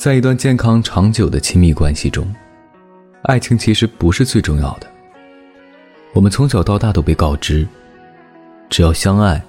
[0.00, 2.26] 在一段健康长久的亲密关系中，
[3.24, 4.90] 爱情其实不是最重要的。
[6.14, 7.68] 我们从小到大都被告知，
[8.70, 9.44] 只要相爱，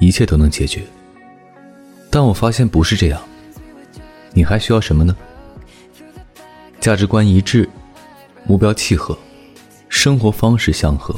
[0.00, 0.82] 一切都能解决。
[2.10, 3.22] 但我发现不是这样，
[4.32, 5.16] 你还需要什么呢？
[6.80, 7.70] 价值观一致，
[8.44, 9.16] 目标契合，
[9.88, 11.14] 生活方式相合。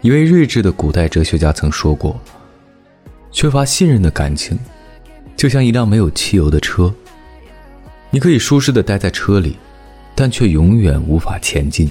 [0.00, 2.18] 一位睿智的古代哲学家曾说过
[3.30, 4.58] ：“缺乏信任的感情，
[5.36, 6.90] 就像一辆没有汽油的车。
[8.14, 9.56] 你可以舒适的待在车里，
[10.14, 11.90] 但却永远无法前进。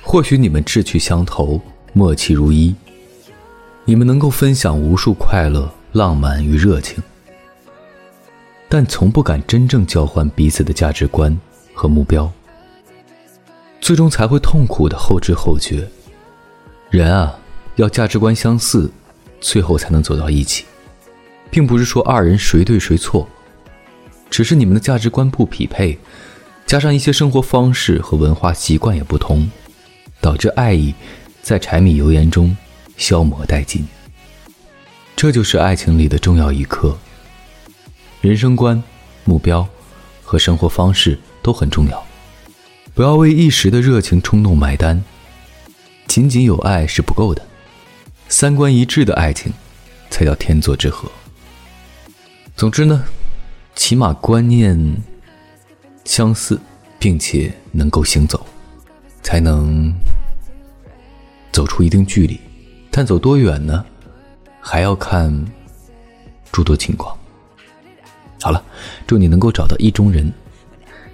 [0.00, 1.60] 或许你们志趣相投，
[1.92, 2.74] 默契如一，
[3.84, 7.02] 你们能够分享无数快乐、浪漫与热情，
[8.66, 11.38] 但从不敢真正交换彼此的价值观
[11.74, 12.32] 和目标，
[13.78, 15.86] 最终才会痛苦的后知后觉。”
[16.88, 17.38] 人啊，
[17.76, 18.90] 要价值观相似，
[19.38, 20.64] 最后才能走到一起，
[21.50, 23.28] 并不是说二人谁对谁错，
[24.32, 25.98] 只是你们的价值观不匹配，
[26.64, 29.46] 加上一些生活方式和文化习惯也不同，
[30.22, 30.94] 导致爱意
[31.42, 32.56] 在柴米油盐中
[32.96, 33.86] 消磨殆尽。
[35.14, 36.96] 这就是爱情里的重要一课。
[38.22, 38.82] 人生观、
[39.24, 39.68] 目标
[40.24, 42.02] 和生活方式都很重要，
[42.94, 45.04] 不要为一时的热情冲动买单。
[46.06, 47.46] 仅仅有爱是不够的，
[48.30, 49.52] 三观一致的爱情
[50.08, 51.12] 才叫天作之合。
[52.56, 53.04] 总之呢，
[53.74, 54.76] 起码观念
[56.04, 56.60] 相似，
[56.98, 58.44] 并且能够行走，
[59.22, 59.92] 才能
[61.50, 62.38] 走出一定距离。
[62.90, 63.84] 但走多远呢，
[64.60, 65.32] 还要看
[66.50, 67.16] 诸多情况。
[68.40, 68.62] 好了，
[69.06, 70.32] 祝你能够找到意中人，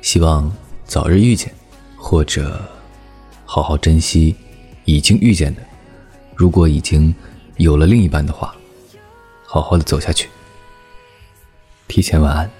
[0.02, 0.50] 希望
[0.84, 1.52] 早日遇见，
[1.96, 2.60] 或者
[3.44, 4.34] 好好珍惜。
[4.84, 5.60] 已经遇见的，
[6.34, 7.14] 如果已经
[7.58, 8.56] 有了另一半的话，
[9.44, 10.26] 好好的走下去。
[11.88, 12.58] 提前晚安。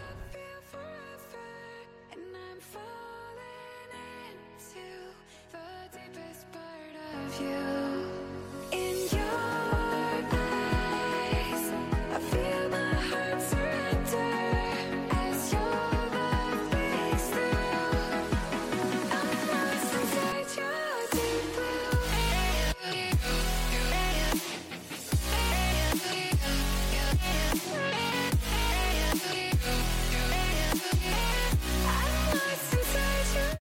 [7.41, 7.68] you